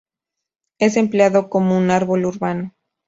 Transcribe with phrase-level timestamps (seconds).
[0.79, 2.73] Es empleado como un árbol urbano.